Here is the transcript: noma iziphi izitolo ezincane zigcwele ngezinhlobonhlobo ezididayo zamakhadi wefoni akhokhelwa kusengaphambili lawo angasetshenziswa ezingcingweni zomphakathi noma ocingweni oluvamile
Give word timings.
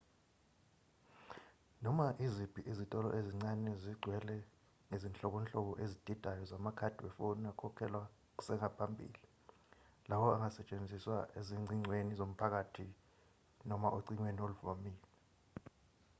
noma 1.83 2.07
iziphi 2.25 2.61
izitolo 2.71 3.09
ezincane 3.19 3.71
zigcwele 3.83 4.35
ngezinhlobonhlobo 4.87 5.71
ezididayo 5.83 6.43
zamakhadi 6.51 6.99
wefoni 7.05 7.45
akhokhelwa 7.51 8.03
kusengaphambili 8.37 9.19
lawo 10.09 10.27
angasetshenziswa 10.35 11.17
ezingcingweni 11.39 12.11
zomphakathi 12.19 12.85
noma 13.69 13.87
ocingweni 13.97 14.39
oluvamile 14.45 15.03